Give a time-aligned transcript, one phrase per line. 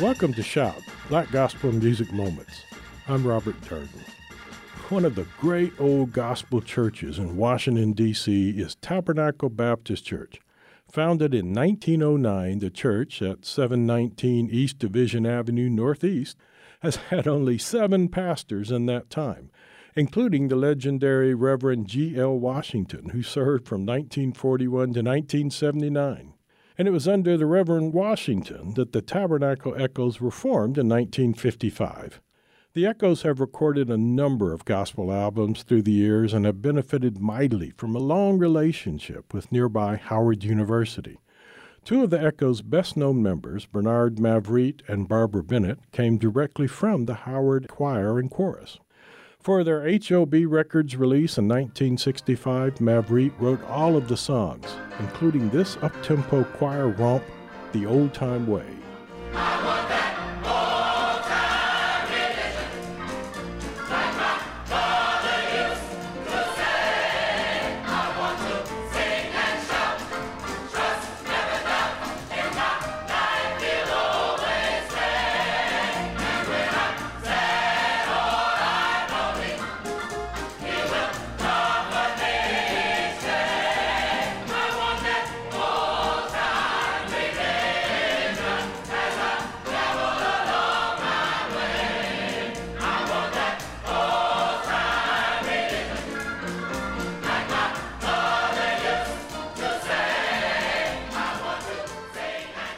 [0.00, 2.64] Welcome to Shout, Black Gospel Music Moments.
[3.08, 4.06] I'm Robert Darden.
[4.90, 8.50] One of the great old gospel churches in Washington, D.C.
[8.50, 10.38] is Tabernacle Baptist Church.
[10.92, 16.36] Founded in 1909, the church at 719 East Division Avenue Northeast
[16.80, 19.50] has had only seven pastors in that time,
[19.94, 22.38] including the legendary Reverend G.L.
[22.38, 26.34] Washington, who served from 1941 to 1979
[26.78, 32.20] and it was under the Reverend Washington that the Tabernacle Echoes were formed in 1955.
[32.74, 37.18] The Echoes have recorded a number of gospel albums through the years and have benefited
[37.18, 41.18] mightily from a long relationship with nearby Howard University.
[41.86, 47.06] Two of the Echo's best known members, Bernard Mavrite and Barbara Bennett, came directly from
[47.06, 48.78] the Howard Choir and Chorus.
[49.46, 54.66] For their HOB Records release in 1965, Mavrite wrote all of the songs,
[54.98, 57.22] including this up-tempo choir romp,
[57.70, 58.66] The Old Time Way.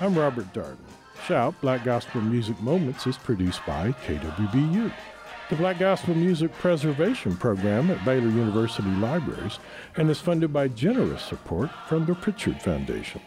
[0.00, 0.76] I'm Robert Darden.
[1.26, 4.92] Shout Black Gospel Music Moments is produced by KWBU.
[5.50, 9.58] The Black Gospel Music Preservation Program at Baylor University Libraries
[9.96, 13.20] and is funded by generous support from the Pritchard Foundation.